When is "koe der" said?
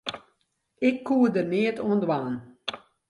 1.07-1.47